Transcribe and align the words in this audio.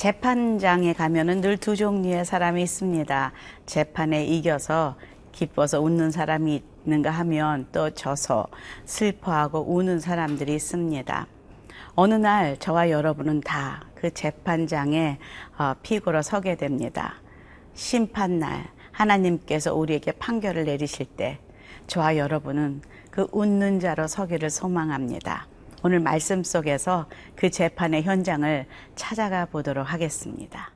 재판장에 0.00 0.94
가면은 0.94 1.42
늘 1.42 1.58
두 1.58 1.76
종류의 1.76 2.24
사람이 2.24 2.62
있습니다. 2.62 3.32
재판에 3.66 4.24
이겨서 4.24 4.96
기뻐서 5.30 5.82
웃는 5.82 6.10
사람이 6.10 6.62
있는가 6.86 7.10
하면 7.10 7.66
또 7.70 7.90
져서 7.90 8.46
슬퍼하고 8.86 9.60
우는 9.60 10.00
사람들이 10.00 10.54
있습니다. 10.54 11.26
어느 11.96 12.14
날 12.14 12.56
저와 12.56 12.88
여러분은 12.88 13.42
다 13.42 13.90
그 14.00 14.10
재판장에 14.14 15.18
어, 15.58 15.74
피고로 15.82 16.22
서게 16.22 16.54
됩니다. 16.54 17.16
심판날 17.74 18.70
하나님께서 18.92 19.74
우리에게 19.74 20.12
판결을 20.12 20.64
내리실 20.64 21.04
때 21.04 21.38
저와 21.88 22.16
여러분은 22.16 22.80
그 23.10 23.26
웃는 23.32 23.80
자로 23.80 24.06
서기를 24.06 24.48
소망합니다. 24.48 25.49
오늘 25.82 26.00
말씀 26.00 26.44
속에서 26.44 27.08
그 27.36 27.50
재판의 27.50 28.02
현장을 28.02 28.66
찾아가 28.96 29.46
보도록 29.46 29.90
하겠습니다. 29.90 30.74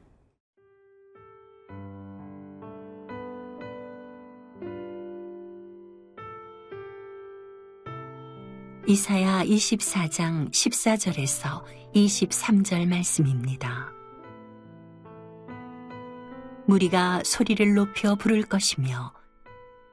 이사야 8.86 9.44
24장 9.44 10.50
14절에서 10.50 11.64
23절 11.94 12.86
말씀입니다. 12.86 13.90
무리가 16.66 17.22
소리를 17.24 17.74
높여 17.74 18.14
부를 18.14 18.42
것이며 18.42 19.12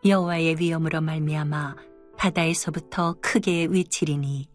여호와의 0.05 0.57
위엄으로 0.59 1.01
말미암아 1.01 1.75
바다에서부터 2.17 3.15
크게 3.21 3.65
외치리니 3.65 4.47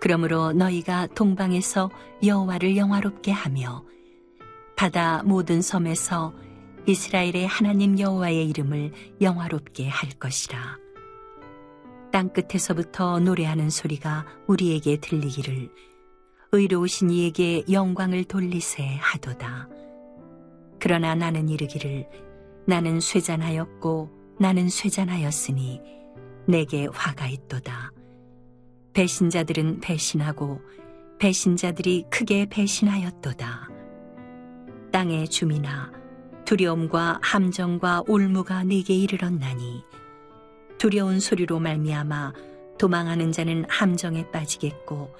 그러므로 0.00 0.52
너희가 0.52 1.06
동방에서 1.08 1.90
여호와를 2.24 2.76
영화롭게 2.76 3.30
하며 3.30 3.84
바다 4.76 5.22
모든 5.22 5.60
섬에서 5.60 6.32
이스라엘의 6.86 7.46
하나님 7.46 7.98
여호와의 7.98 8.48
이름을 8.48 8.92
영화롭게 9.20 9.86
할 9.88 10.10
것이라. 10.10 10.78
땅 12.10 12.30
끝에서부터 12.32 13.20
노래하는 13.20 13.68
소리가 13.68 14.26
우리에게 14.46 14.96
들리기를 14.96 15.70
의로우신 16.52 17.10
이에게 17.10 17.62
영광을 17.70 18.24
돌리세 18.24 18.96
하도다. 19.00 19.68
그러나 20.80 21.14
나는 21.14 21.48
이르기를 21.48 22.08
나는 22.66 23.00
쇠잔하였고 23.00 24.10
나는 24.40 24.68
쇠잔하였으니 24.70 25.80
내게 26.48 26.86
화가 26.90 27.28
있도다. 27.28 27.92
배신자들은 28.92 29.80
배신하고 29.80 30.60
배신자들이 31.18 32.06
크게 32.10 32.46
배신하였도다. 32.46 33.68
땅의 34.92 35.28
주민아 35.28 35.92
두려움과 36.44 37.20
함정과 37.22 38.04
올무가 38.08 38.64
네게 38.64 38.94
이르렀나니 38.94 39.84
두려운 40.78 41.20
소리로 41.20 41.60
말미암아 41.60 42.32
도망하는 42.78 43.30
자는 43.30 43.64
함정에 43.68 44.28
빠지겠고 44.30 45.14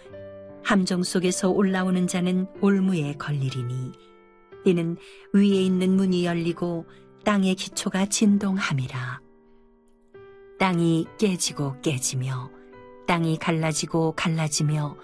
함정 0.65 1.03
속에서 1.03 1.51
올라오는 1.51 2.07
자는 2.07 2.47
올무에 2.61 3.15
걸리리니 3.15 3.93
이는 4.65 4.97
위에 5.33 5.63
있는 5.63 5.97
문이 5.97 6.25
열리고 6.25 6.87
땅의 7.25 7.55
기초가 7.55 8.07
진동함이라 8.07 9.21
땅이 10.59 11.07
깨지고 11.19 11.81
깨지며 11.81 12.60
땅이 13.11 13.39
갈라지고 13.39 14.13
갈라지며 14.13 14.97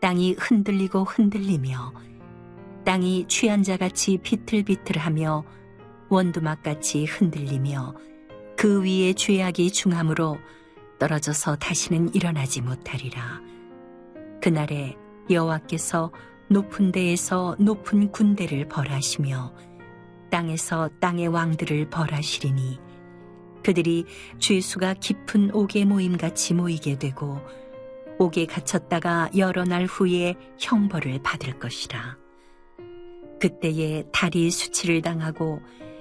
땅이 0.00 0.34
흔들리고 0.40 1.04
흔들리며 1.04 1.92
땅이 2.84 3.26
취한 3.28 3.62
자같이 3.62 4.18
비틀비틀하며 4.18 5.44
원두막같이 6.08 7.04
흔들리며 7.04 7.94
그 8.56 8.82
위에 8.82 9.12
죄악이 9.12 9.70
중함으로 9.70 10.36
떨어져서 10.98 11.54
다시는 11.54 12.12
일어나지 12.12 12.60
못하리라. 12.60 13.40
그날에 14.42 14.96
여호와께서 15.30 16.10
높은 16.50 16.90
데에서 16.90 17.54
높은 17.60 18.10
군대를 18.10 18.66
벌하시며 18.66 19.54
땅에서 20.28 20.90
땅의 20.98 21.28
왕들을 21.28 21.88
벌하시리니 21.88 22.80
그들이 23.64 24.04
죄수가 24.38 24.94
깊은 24.94 25.54
옥에 25.54 25.84
모임같이 25.84 26.54
모이게 26.54 26.98
되고 26.98 27.40
옥에 28.18 28.46
갇혔다가 28.46 29.30
여러 29.36 29.64
날 29.64 29.86
후에 29.86 30.34
형벌을 30.58 31.22
받을 31.22 31.58
것이라. 31.58 32.18
그때에 33.40 34.04
달이 34.12 34.50
수치를 34.50 35.02
당하고 35.02 35.60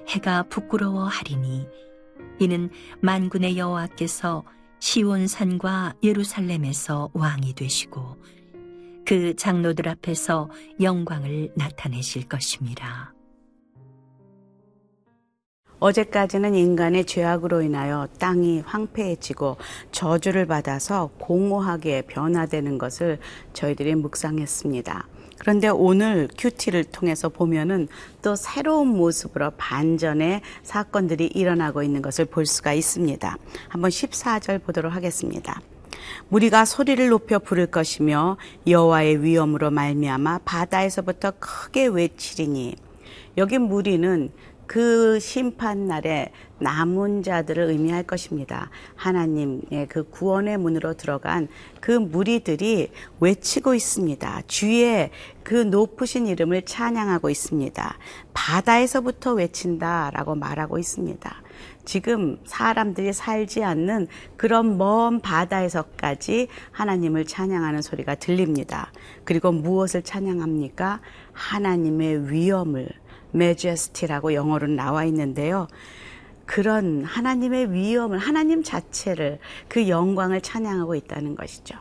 해가 0.09 0.43
부끄러워하리니 0.43 1.67
이는 2.39 2.69
만군의 3.01 3.57
여호와께서 3.57 4.43
시온산과 4.79 5.95
예루살렘에서 6.03 7.09
왕이 7.13 7.53
되시고 7.53 8.17
그 9.05 9.35
장로들 9.35 9.87
앞에서 9.87 10.49
영광을 10.81 11.51
나타내실 11.55 12.27
것입니다. 12.27 13.13
어제까지는 15.83 16.55
인간의 16.55 17.03
죄악으로 17.03 17.61
인하여 17.61 18.07
땅이 18.17 18.61
황폐해지고 18.65 19.57
저주를 19.91 20.45
받아서 20.45 21.09
공허하게 21.19 22.03
변화되는 22.03 22.77
것을 22.77 23.19
저희들이 23.51 23.95
묵상했습니다. 23.95 25.07
그런데 25.39 25.67
오늘 25.67 26.29
큐티를 26.37 26.85
통해서 26.85 27.27
보면은 27.27 27.89
또 28.21 28.37
새로운 28.37 28.87
모습으로 28.95 29.51
반전의 29.57 30.39
사건들이 30.63 31.27
일어나고 31.27 31.83
있는 31.83 32.01
것을 32.01 32.23
볼 32.23 32.45
수가 32.45 32.71
있습니다. 32.71 33.35
한번 33.67 33.91
14절 33.91 34.63
보도록 34.63 34.93
하겠습니다. 34.93 35.59
무리가 36.29 36.63
소리를 36.63 37.09
높여 37.09 37.39
부를 37.39 37.67
것이며 37.67 38.37
여호와의 38.65 39.21
위엄으로 39.21 39.69
말미암아 39.69 40.39
바다에서부터 40.45 41.33
크게 41.39 41.87
외치리니 41.87 42.75
여기 43.37 43.57
무리는 43.57 44.31
그 44.73 45.19
심판 45.19 45.85
날에 45.85 46.31
남은 46.57 47.21
자들을 47.21 47.65
의미할 47.65 48.01
것입니다. 48.01 48.71
하나님의 48.95 49.85
그 49.87 50.09
구원의 50.09 50.57
문으로 50.57 50.95
들어간 50.95 51.47
그 51.79 51.91
무리들이 51.91 52.89
외치고 53.19 53.75
있습니다. 53.75 54.41
주의 54.47 55.11
그 55.43 55.53
높으신 55.53 56.25
이름을 56.25 56.63
찬양하고 56.63 57.29
있습니다. 57.29 57.97
바다에서부터 58.33 59.33
외친다라고 59.33 60.33
말하고 60.33 60.79
있습니다. 60.79 61.43
지금 61.85 62.39
사람들이 62.43 63.13
살지 63.13 63.63
않는 63.63 64.07
그런 64.37 64.79
먼 64.79 65.19
바다에서까지 65.19 66.47
하나님을 66.71 67.25
찬양하는 67.25 67.83
소리가 67.83 68.15
들립니다. 68.15 68.91
그리고 69.23 69.51
무엇을 69.51 70.01
찬양합니까? 70.01 70.99
하나님의 71.33 72.31
위엄을 72.31 72.89
majesty라고 73.33 74.33
영어로 74.33 74.67
나와 74.67 75.05
있는데요. 75.05 75.67
그런 76.45 77.03
하나님의 77.03 77.71
위엄을 77.71 78.17
하나님 78.17 78.63
자체를 78.63 79.39
그 79.67 79.87
영광을 79.87 80.41
찬양하고 80.41 80.95
있다는 80.95 81.35
것이죠. 81.35 81.75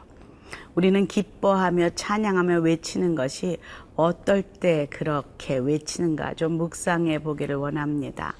우리는 0.74 1.06
기뻐하며 1.06 1.90
찬양하며 1.90 2.60
외치는 2.60 3.14
것이 3.14 3.58
어떨 3.94 4.42
때 4.42 4.86
그렇게 4.90 5.56
외치는가 5.56 6.34
좀 6.34 6.52
묵상해 6.52 7.18
보기를 7.18 7.56
원합니다. 7.56 8.34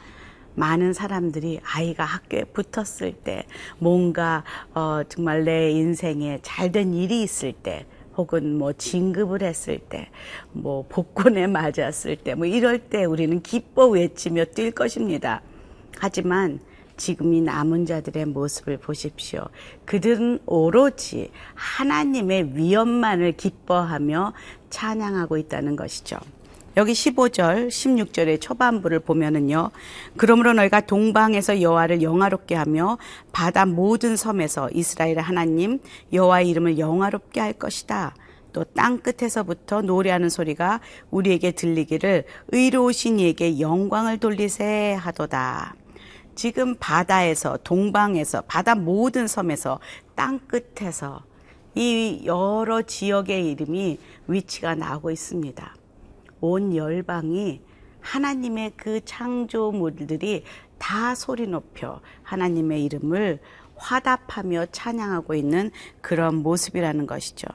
많은 0.54 0.92
사람들이 0.92 1.60
아이가 1.64 2.04
학교에 2.04 2.44
붙었을 2.44 3.12
때 3.12 3.46
뭔가 3.78 4.44
어, 4.74 5.02
정말 5.08 5.44
내 5.44 5.70
인생에 5.70 6.40
잘된 6.42 6.94
일이 6.94 7.22
있을 7.22 7.52
때 7.52 7.86
혹은 8.16 8.58
뭐 8.58 8.72
진급을 8.72 9.42
했을 9.42 9.78
때, 9.78 10.08
뭐 10.52 10.84
복권에 10.88 11.46
맞았을 11.46 12.16
때, 12.16 12.34
뭐 12.34 12.46
이럴 12.46 12.78
때 12.78 13.04
우리는 13.04 13.40
기뻐 13.42 13.88
외치며 13.88 14.46
뛸 14.54 14.70
것입니다. 14.72 15.42
하지만 15.98 16.60
지금 16.96 17.34
이 17.34 17.40
남은 17.40 17.86
자들의 17.86 18.26
모습을 18.26 18.76
보십시오. 18.76 19.46
그들은 19.86 20.40
오로지 20.46 21.30
하나님의 21.54 22.56
위엄만을 22.56 23.32
기뻐하며 23.32 24.34
찬양하고 24.70 25.36
있다는 25.38 25.76
것이죠. 25.76 26.18
여기 26.76 26.92
15절, 26.92 27.68
16절의 27.68 28.40
초반부를 28.40 29.00
보면은요. 29.00 29.70
그러므로 30.16 30.54
너희가 30.54 30.80
동방에서 30.80 31.60
여호와를 31.60 32.00
영화롭게 32.00 32.54
하며 32.54 32.96
바다 33.30 33.66
모든 33.66 34.16
섬에서 34.16 34.70
이스라엘 34.72 35.18
하나님 35.18 35.80
여호와의 36.12 36.48
이름을 36.48 36.78
영화롭게 36.78 37.40
할 37.40 37.52
것이다. 37.52 38.14
또 38.52 38.64
땅 38.64 39.00
끝에서부터 39.00 39.82
노래하는 39.82 40.28
소리가 40.28 40.80
우리에게 41.10 41.52
들리기를 41.52 42.24
의로우신 42.48 43.18
이에게 43.20 43.60
영광을 43.60 44.18
돌리세 44.18 44.94
하도다. 44.94 45.74
지금 46.34 46.74
바다에서 46.76 47.58
동방에서 47.64 48.42
바다 48.42 48.74
모든 48.74 49.26
섬에서 49.26 49.78
땅 50.14 50.38
끝에서 50.38 51.22
이 51.74 52.22
여러 52.24 52.82
지역의 52.82 53.50
이름이 53.52 53.98
위치가 54.26 54.74
나오고 54.74 55.10
있습니다. 55.10 55.81
온 56.42 56.76
열방이 56.76 57.62
하나님의 58.00 58.72
그 58.76 59.02
창조물들이 59.04 60.44
다 60.76 61.14
소리 61.14 61.46
높여 61.46 62.00
하나님의 62.24 62.84
이름을 62.84 63.38
화답하며 63.76 64.66
찬양하고 64.72 65.34
있는 65.34 65.70
그런 66.00 66.36
모습이라는 66.42 67.06
것이죠. 67.06 67.46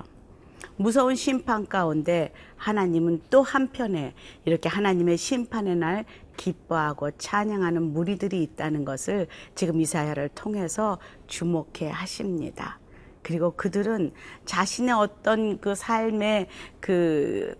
무서운 0.78 1.16
심판 1.16 1.68
가운데 1.68 2.31
하나님은 2.56 3.22
또 3.30 3.42
한편에 3.42 4.13
이렇게 4.45 4.69
하나님의 4.69 5.18
심판의 5.18 5.75
날 5.75 6.06
기뻐하고 6.38 7.12
찬양하는 7.12 7.81
무리들이 7.81 8.42
있다는 8.44 8.86
것을 8.86 9.28
지금 9.56 9.81
이사야를 9.81 10.30
통해서 10.30 11.00
주목해 11.28 11.90
하십니다. 11.90 12.80
그리고 13.24 13.51
그들은 13.51 14.13
자신의 14.45 14.94
어떤 14.95 15.60
그 15.60 15.75
삶의 15.75 16.48
그 16.80 17.60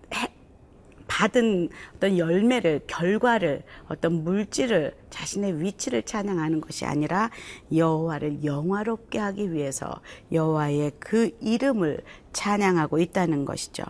받은 1.18 1.70
어떤 1.96 2.16
열매를 2.20 2.82
결과를 2.86 3.64
어떤 3.88 4.24
물질을 4.24 4.94
자신의 5.10 5.64
위치를 5.64 6.04
찬양하는 6.04 6.62
것이 6.62 6.86
아니라 6.86 7.32
여호와를 7.76 8.44
영화롭게 8.44 9.18
하기 9.18 9.52
위해서 9.52 10.00
여호와의 10.32 10.92
그 11.00 11.36
이름을 11.42 12.02
찬양하고 12.34 13.00
있다는 13.00 13.46
것이죠. 13.46 13.84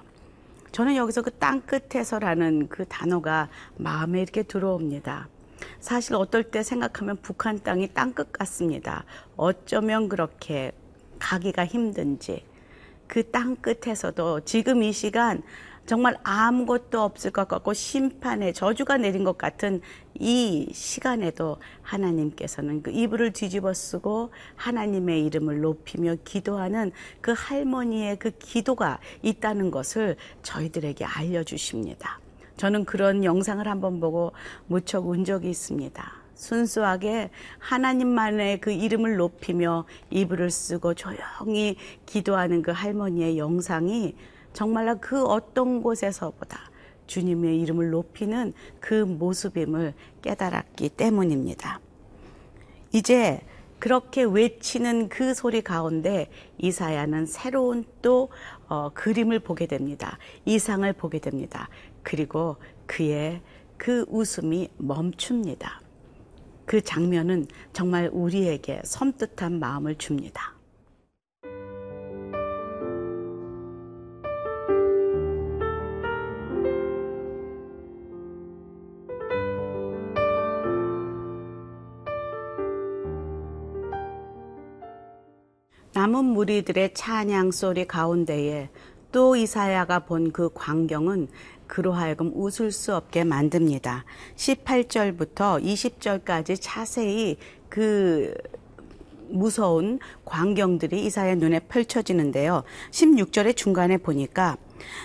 저는 0.72 0.96
여기서 0.96 1.22
그 1.22 1.32
땅끝에서라는 1.32 2.70
그 2.70 2.86
단어가 2.86 3.50
마음에 3.76 4.22
이렇게 4.22 4.44
들어옵니다. 4.44 5.28
사실 5.82 6.16
어떨 6.16 6.46
때 6.46 6.64
생각하면 6.64 7.18
북한 7.22 7.62
땅이 7.62 7.90
땅끝 7.94 8.32
같습니다. 8.32 9.04
어쩌면 9.36 10.08
그렇게 10.08 10.72
가기가 11.20 11.66
힘든지 11.66 12.46
그 13.06 13.30
땅끝에서도 13.32 14.46
지금 14.46 14.82
이 14.82 14.94
시간 14.94 15.44
정말 15.88 16.18
아무것도 16.24 17.02
없을 17.02 17.32
것 17.32 17.48
같고 17.48 17.74
심판의 17.74 18.54
저주가 18.54 18.98
내린 18.98 19.24
것 19.24 19.38
같은 19.38 19.80
이 20.20 20.68
시간에도 20.74 21.58
하나님께서는 21.82 22.84
그 22.84 22.92
이불을 22.92 23.32
뒤집어 23.32 23.74
쓰고 23.74 24.32
하나님의 24.58 25.26
이름을 25.26 25.62
높이며 25.62 26.18
기도하는 26.26 26.92
그 27.22 27.34
할머니의 27.36 28.20
그 28.20 28.32
기도가 28.32 29.00
있다는 29.22 29.72
것을 29.72 30.18
저희들에게 30.44 31.06
알려주십니다. 31.06 32.20
저는 32.58 32.84
그런 32.84 33.24
영상을 33.24 33.66
한번 33.66 34.02
보고 34.02 34.34
무척 34.68 35.08
운 35.08 35.24
적이 35.24 35.52
있습니다. 35.52 36.14
순수하게 36.36 37.30
하나님만의 37.60 38.60
그 38.60 38.72
이름을 38.72 39.16
높이며 39.16 39.86
이불을 40.10 40.52
쓰고 40.52 40.96
조용히 40.96 41.78
기도하는 42.06 42.62
그 42.62 42.72
할머니의 42.72 43.38
영상이 43.38 44.16
정말로 44.54 44.98
그 45.00 45.24
어떤 45.26 45.82
곳에서보다 45.82 46.72
주님의 47.08 47.60
이름을 47.62 47.90
높이는 47.90 48.54
그 48.80 48.94
모습임을 48.94 49.94
깨달았기 50.22 50.90
때문입니다. 50.90 51.80
이제 52.94 53.42
그렇게 53.80 54.24
외치는 54.24 55.10
그 55.10 55.34
소리 55.34 55.62
가운데 55.62 56.30
이사야는 56.58 57.28
새로운 57.28 57.86
또 58.02 58.30
어, 58.68 58.90
그림을 58.94 59.40
보게 59.40 59.68
됩니다. 59.68 60.18
이상을 60.46 60.92
보게 60.94 61.20
됩니다. 61.20 61.70
그리고 62.02 62.58
그의 62.86 63.42
그 63.78 64.06
웃음이 64.10 64.70
멈춥니다. 64.78 65.82
그 66.66 66.82
장면은 66.82 67.48
정말 67.72 68.10
우리에게 68.12 68.82
섬뜩한 68.84 69.60
마음을 69.60 69.96
줍니다. 69.96 70.57
남은 85.98 86.26
무리들의 86.26 86.94
찬양 86.94 87.50
소리 87.50 87.88
가운데에 87.88 88.70
또 89.12 89.36
이사야가 89.36 90.06
본 90.06 90.32
그 90.32 90.52
광경은 90.54 91.28
그로 91.66 91.92
하여금 91.92 92.32
웃을 92.36 92.72
수 92.72 92.96
없게 92.96 93.24
만듭니다. 93.24 94.06
18절부터 94.36 95.60
20절까지 95.64 96.60
자세히 96.62 97.38
그 97.68 98.32
무서운 99.30 99.98
광경들이 100.24 101.04
이사야 101.04 101.34
눈에 101.34 101.62
펼쳐지는데요. 101.62 102.62
16절의 102.92 103.58
중간에 103.58 103.98
보니까 103.98 104.58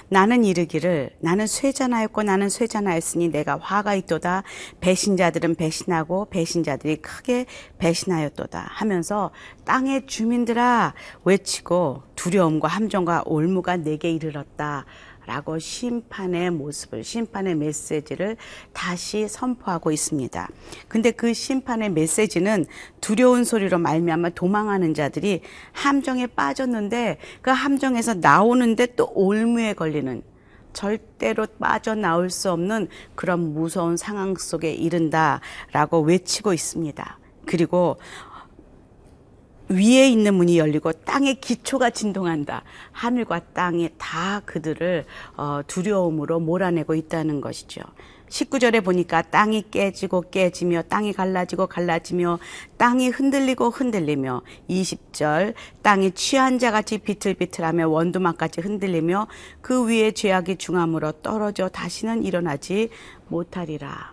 나는 0.09 0.45
이르기를 0.45 1.11
나는 1.21 1.47
쇠잔하였고 1.47 2.23
나는 2.23 2.49
쇠잔하였으니 2.49 3.29
내가 3.29 3.59
화가 3.59 3.95
있도다. 3.95 4.43
배신자들은 4.81 5.55
배신하고 5.55 6.27
배신자들이 6.31 6.97
크게 6.97 7.47
배신하였도다. 7.79 8.67
하면서 8.71 9.31
땅의 9.65 10.07
주민들아 10.07 10.95
외치고 11.25 12.03
두려움과 12.17 12.69
함정과 12.69 13.23
올무가 13.27 13.77
내게 13.77 14.11
이르렀다 14.11 14.87
라고 15.27 15.59
심판의 15.59 16.51
모습을, 16.51 17.05
심판의 17.05 17.55
메시지를 17.55 18.37
다시 18.73 19.29
선포하고 19.29 19.93
있습니다. 19.93 20.49
근데 20.89 21.11
그 21.11 21.33
심판의 21.33 21.91
메시지는 21.91 22.67
두려운 23.01 23.45
소리로 23.45 23.79
말미암아 23.79 24.31
도망하는 24.31 24.95
자들이 24.95 25.43
함정에 25.73 26.27
빠졌는데 26.27 27.19
그 27.41 27.51
함정에서 27.51 28.15
나오는데 28.15 28.95
또 28.97 29.11
올무에 29.15 29.75
걸리는 29.75 30.23
절대로 30.73 31.47
빠져나올 31.61 32.31
수 32.31 32.51
없는 32.51 32.89
그런 33.15 33.53
무서운 33.53 33.97
상황 33.97 34.35
속에 34.35 34.73
이른다라고 34.73 36.01
외치고 36.01 36.53
있습니다. 36.53 37.19
그리고 37.47 37.99
위에 39.69 40.09
있는 40.09 40.35
문이 40.35 40.59
열리고 40.59 40.93
땅의 40.93 41.41
기초가 41.41 41.91
진동한다. 41.91 42.63
하늘과 42.93 43.41
땅이 43.55 43.91
다 43.99 44.41
그들을 44.45 45.05
어, 45.37 45.61
두려움으로 45.67 46.41
몰아내고 46.41 46.95
있다는 46.95 47.41
것이죠. 47.41 47.83
19절에 48.33 48.83
보니까 48.83 49.21
땅이 49.23 49.65
깨지고 49.71 50.31
깨지며 50.31 50.83
땅이 50.83 51.13
갈라지고 51.13 51.67
갈라지며 51.67 52.39
땅이 52.79 53.11
흔들리고 53.11 53.69
흔들리며 53.69 54.43
20절 54.71 55.53
땅이 55.83 56.13
취한 56.13 56.59
자같이 56.59 56.99
비틀비틀하며 56.99 57.89
원두막같이 57.89 58.63
흔들리며 58.63 59.29
그 59.61 59.87
위에 59.87 60.13
죄악이 60.13 60.57
중함으로 60.57 61.13
떨어져 61.21 61.69
다시는 61.69 62.25
일어나지 62.25 62.89
못하리라. 63.29 64.12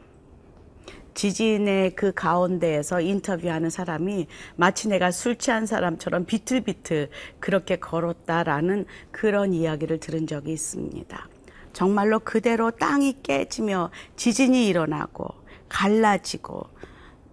지진의 1.20 1.98
그 1.98 2.14
가운데에서 2.14 3.02
인터뷰하는 3.02 3.70
사람이 3.70 4.28
마치 4.56 4.88
내가 4.88 5.12
술 5.12 5.36
취한 5.36 5.66
사람처럼 5.66 6.24
비틀비틀 6.24 7.10
그렇게 7.42 7.76
걸었다라는 7.76 8.86
그런 9.12 9.52
이야기를 9.52 10.00
들은 10.00 10.28
적이 10.28 10.54
있습니다. 10.54 11.28
정말로 11.74 12.20
그대로 12.20 12.72
땅이 12.72 13.18
깨지며 13.22 13.92
지진이 14.16 14.66
일어나고 14.70 15.28
갈라지고 15.68 16.64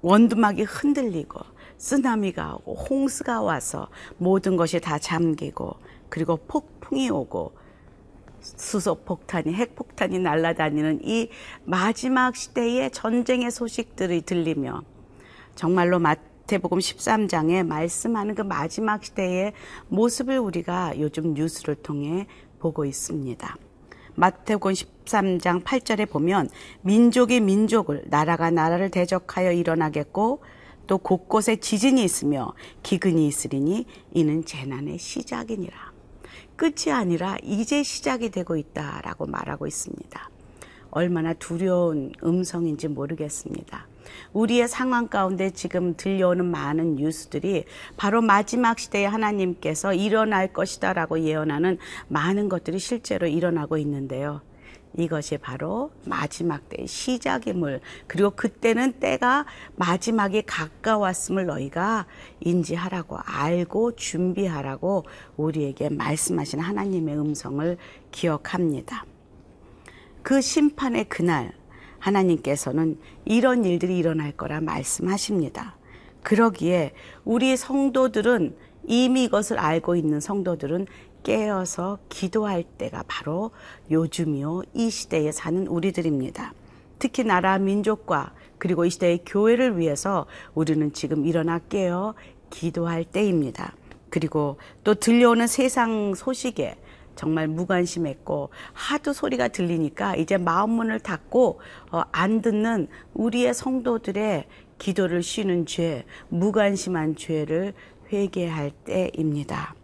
원두막이 0.03 0.65
흔들리고 0.65 1.39
쓰나미가 1.79 2.59
오고 2.65 2.75
홍수가 2.75 3.41
와서 3.41 3.89
모든 4.19 4.57
것이 4.57 4.81
다 4.81 4.99
잠기고 4.99 5.77
그리고 6.09 6.39
폭풍이 6.49 7.09
오고 7.09 7.53
수소 8.41 8.97
폭탄이 9.05 9.53
핵폭탄이 9.53 10.19
날아다니는 10.19 11.01
이 11.05 11.29
마지막 11.65 12.37
시대의 12.37 12.91
전쟁의 12.91 13.51
소식들이 13.51 14.23
들리며 14.23 14.83
정말로 15.55 15.99
마태복음 15.99 16.79
13장에 16.79 17.67
말씀하는 17.67 18.35
그 18.35 18.43
마지막 18.43 19.05
시대의 19.05 19.53
모습을 19.89 20.39
우리가 20.39 20.99
요즘 20.99 21.35
뉴스를 21.35 21.75
통해 21.77 22.27
보고 22.59 22.85
있습니다. 22.85 23.57
마태복음 24.15 24.73
13장 24.73 25.63
8절에 25.63 26.09
보면 26.09 26.49
민족이 26.83 27.41
민족을 27.41 28.05
나라가 28.07 28.51
나라를 28.51 28.91
대적하여 28.91 29.53
일어나겠고 29.53 30.43
또 30.87 30.99
곳곳에 30.99 31.57
지진이 31.57 32.03
있으며 32.03 32.53
기근이 32.83 33.27
있으리니 33.27 33.87
이는 34.13 34.45
재난의 34.45 34.99
시작이니라. 34.99 35.86
끝이 36.57 36.93
아니라 36.93 37.37
이제 37.43 37.83
시작이 37.83 38.31
되고 38.31 38.57
있다라고 38.57 39.27
말하고 39.27 39.67
있습니다. 39.67 40.31
얼마나 40.91 41.35
두려운 41.35 42.13
음성인지 42.25 42.89
모르겠습니다. 42.89 43.87
우리의 44.33 44.69
상황 44.69 45.09
가운데 45.09 45.51
지금 45.51 45.95
들려오는 45.97 46.45
많은 46.45 46.97
뉴스들이 46.97 47.65
바로 47.97 48.23
마지막 48.23 48.79
시대에 48.79 49.05
하나님께서 49.05 49.95
일어날 49.95 50.53
것이다라고 50.53 51.21
예언하는 51.21 51.79
많은 52.09 52.49
것들이 52.49 52.79
실제로 52.79 53.27
일어나고 53.27 53.77
있는데요. 53.79 54.41
이것이 54.97 55.37
바로 55.39 55.91
마지막 56.07 56.69
때의 56.69 56.89
시작임을 56.89 57.81
그리고 58.07 58.31
그때는 58.31 58.95
때가 58.95 59.45
마지막에 59.77 60.43
가까웠음을 60.43 61.47
너희가 61.47 62.07
인지하라고 62.41 63.19
알고 63.19 63.97
준비하라고 63.97 65.05
우리에게 65.37 65.91
말씀하신 65.91 66.61
하나님의 66.61 67.19
음성을 67.19 67.77
기억합니다. 68.11 69.05
그 70.23 70.41
심판의 70.41 71.05
그날 71.09 71.53
하나님께서는 71.99 72.99
이런 73.25 73.65
일들이 73.65 73.99
일어날 73.99 74.33
거라 74.33 74.61
말씀하십니다. 74.61 75.77
그러기에 76.23 76.93
우리 77.25 77.57
성도들은 77.57 78.57
이미 78.87 79.25
이것을 79.25 79.59
알고 79.59 79.97
있는 79.97 80.21
성도들은 80.21 80.87
깨어서 81.27 81.99
기도할 82.09 82.63
때가 82.63 83.03
바로 83.09 83.51
요즘이요 83.91 84.63
이 84.75 84.91
시대에 84.91 85.33
사는 85.33 85.67
우리들입니다. 85.67 86.55
특히 87.01 87.25
나라 87.25 87.59
민족과 87.59 88.33
그리고 88.59 88.85
이 88.85 88.91
시대의 88.91 89.23
교회를 89.27 89.77
위해서 89.77 90.27
우리는 90.55 90.93
지금 90.93 91.27
일어나 91.27 91.59
깨어 91.59 92.15
기도할 92.51 93.05
때입니다. 93.05 93.75
그리고 94.09 94.59
또 94.85 94.95
들려오는 94.95 95.49
세상 95.49 96.15
소식에 96.15 96.77
정말 97.17 97.49
무관심했고 97.49 98.51
하도 98.73 99.13
소리가 99.13 99.49
들리니까 99.49 100.15
이제 100.15 100.37
마음 100.37 100.71
문을 100.71 101.01
닫고 101.01 101.61
어, 101.91 102.03
안 102.13 102.41
듣는 102.41 102.87
우리의 103.15 103.53
성도들의 103.53 104.47
기도를 104.79 105.25
쉬는 105.25 105.67
죄, 105.67 106.05
무관심한 106.29 107.17
죄를 107.17 107.75
회개할 108.13 108.71
때입니다. 108.85 109.75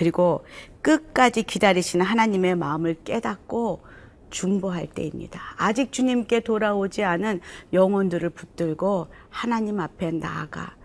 그리고 0.00 0.44
끝까지 0.82 1.42
기다리시는 1.42 2.04
하나님의 2.04 2.56
마음을 2.56 2.96
깨닫고 3.04 3.82
중보할 4.30 4.86
때입니다. 4.86 5.40
아직 5.56 5.92
주님께 5.92 6.40
돌아오지 6.40 7.04
않은 7.04 7.40
영혼들을 7.72 8.30
붙들고 8.30 9.08
하나님 9.28 9.80
앞에 9.80 10.12
나아가 10.12 10.76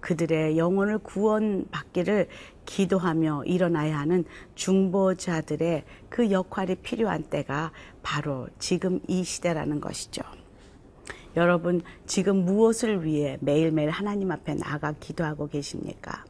그들의 0.00 0.56
영혼을 0.56 0.98
구원받기를 0.98 2.28
기도하며 2.64 3.44
일어나야 3.44 3.98
하는 3.98 4.24
중보자들의 4.54 5.84
그 6.08 6.30
역할이 6.30 6.76
필요한 6.76 7.24
때가 7.24 7.72
바로 8.02 8.48
지금 8.58 9.00
이 9.08 9.24
시대라는 9.24 9.80
것이죠. 9.80 10.22
여러분, 11.36 11.82
지금 12.06 12.44
무엇을 12.44 13.04
위해 13.04 13.36
매일매일 13.40 13.90
하나님 13.90 14.30
앞에 14.30 14.54
나가 14.54 14.92
기도하고 14.92 15.48
계십니까? 15.48 16.24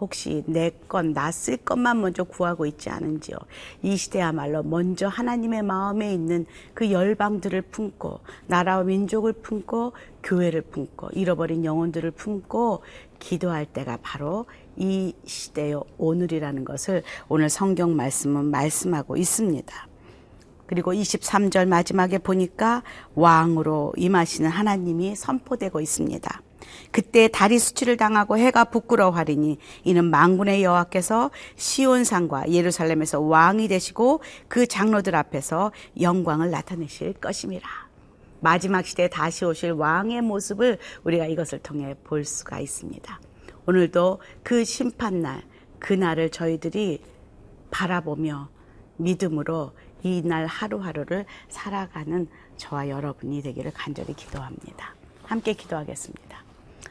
혹시 0.00 0.44
내 0.46 0.70
것, 0.88 1.06
나쓸 1.06 1.56
것만 1.56 2.00
먼저 2.00 2.24
구하고 2.24 2.66
있지 2.66 2.90
않은지요. 2.90 3.36
이 3.82 3.96
시대야말로 3.96 4.62
먼저 4.62 5.08
하나님의 5.08 5.62
마음에 5.62 6.12
있는 6.12 6.46
그 6.74 6.90
열방들을 6.90 7.62
품고, 7.62 8.20
나라와 8.46 8.82
민족을 8.84 9.32
품고, 9.32 9.92
교회를 10.22 10.62
품고, 10.62 11.10
잃어버린 11.12 11.64
영혼들을 11.64 12.10
품고, 12.10 12.82
기도할 13.18 13.64
때가 13.66 13.98
바로 14.02 14.46
이 14.76 15.14
시대요, 15.24 15.82
오늘이라는 15.96 16.64
것을 16.64 17.02
오늘 17.28 17.48
성경 17.48 17.96
말씀은 17.96 18.44
말씀하고 18.46 19.16
있습니다. 19.16 19.95
그리고 20.66 20.92
23절 20.92 21.66
마지막에 21.66 22.18
보니까 22.18 22.82
왕으로 23.14 23.92
임하시는 23.96 24.50
하나님이 24.50 25.16
선포되고 25.16 25.80
있습니다. 25.80 26.42
그때 26.90 27.28
달이 27.28 27.58
수치를 27.58 27.96
당하고 27.96 28.38
해가 28.38 28.64
부끄러워하리니 28.64 29.58
이는 29.84 30.04
망군의 30.04 30.64
여호와께서 30.64 31.30
시온산과 31.56 32.50
예루살렘에서 32.50 33.20
왕이 33.20 33.68
되시고 33.68 34.20
그 34.48 34.66
장로들 34.66 35.14
앞에서 35.14 35.72
영광을 36.00 36.50
나타내실 36.50 37.14
것임이라. 37.14 37.66
마지막 38.40 38.84
시대에 38.86 39.08
다시 39.08 39.44
오실 39.44 39.72
왕의 39.72 40.22
모습을 40.22 40.78
우리가 41.04 41.26
이것을 41.26 41.60
통해 41.60 41.94
볼 42.04 42.24
수가 42.24 42.60
있습니다. 42.60 43.20
오늘도 43.66 44.20
그 44.42 44.64
심판날, 44.64 45.42
그날을 45.78 46.30
저희들이 46.30 47.02
바라보며 47.70 48.48
믿음으로 48.96 49.72
이 50.06 50.22
날 50.24 50.46
하루하루를 50.46 51.26
살아가는 51.48 52.28
저와 52.56 52.88
여러분이 52.88 53.42
되기를 53.42 53.72
간절히 53.72 54.14
기도합니다. 54.14 54.94
함께 55.24 55.52
기도하겠습니다. 55.52 56.44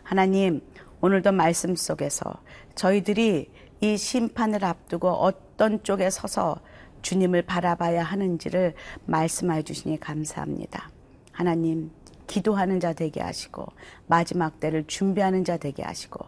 하나님, 0.04 0.62
오늘도 1.00 1.32
말씀 1.32 1.76
속에서 1.78 2.34
저희들이 2.76 3.50
이 3.80 3.98
심판을 3.98 4.66
앞두고 4.66 5.10
어떤 5.10 5.82
쪽에 5.84 6.10
서서 6.10 6.58
주님을 7.04 7.44
바라봐야 7.44 8.04
하는지를 8.04 8.74
말씀해 9.06 9.64
주시니 9.64 10.00
감사합니다. 10.02 10.90
하나님, 11.32 11.92
기도하는 12.28 12.80
자 12.82 12.92
되게 12.92 13.22
하시고 13.22 13.68
마지막 14.08 14.60
때를 14.60 14.86
준비하는 14.88 15.46
자 15.46 15.56
되게 15.58 15.84
하시고 15.84 16.26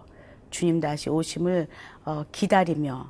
주님 0.52 0.80
다시 0.80 1.10
오심을 1.10 1.68
어, 2.06 2.24
기다리며 2.32 3.10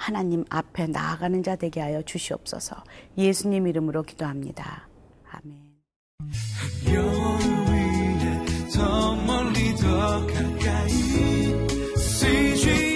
하나님 0.00 0.44
앞에 0.48 0.86
나아가는 0.86 1.42
자 1.42 1.56
되게 1.56 1.78
하여 1.80 2.00
주시옵소서. 2.00 2.74
예수님 3.18 3.66
이름으로 3.66 4.02
기도합니다. 4.02 4.88
아멘. 5.30 5.60
더 8.74 9.14
멀리 9.14 9.74
더 9.76 10.26
가까이 10.26 10.90
CG 11.98 12.89